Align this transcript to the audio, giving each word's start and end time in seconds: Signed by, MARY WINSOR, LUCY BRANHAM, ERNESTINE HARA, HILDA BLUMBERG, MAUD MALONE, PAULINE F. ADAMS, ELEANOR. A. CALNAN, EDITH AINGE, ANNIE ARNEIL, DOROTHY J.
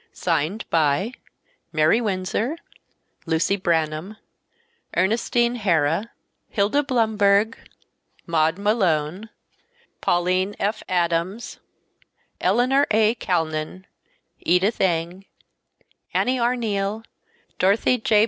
Signed 0.13 0.65
by, 0.71 1.13
MARY 1.71 2.01
WINSOR, 2.01 2.57
LUCY 3.27 3.55
BRANHAM, 3.57 4.17
ERNESTINE 4.97 5.57
HARA, 5.57 6.09
HILDA 6.49 6.81
BLUMBERG, 6.81 7.55
MAUD 8.25 8.57
MALONE, 8.57 9.29
PAULINE 10.01 10.55
F. 10.59 10.81
ADAMS, 10.89 11.59
ELEANOR. 12.41 12.87
A. 12.89 13.13
CALNAN, 13.13 13.85
EDITH 14.39 14.81
AINGE, 14.81 15.25
ANNIE 16.15 16.39
ARNEIL, 16.39 17.03
DOROTHY 17.59 17.99
J. 17.99 18.19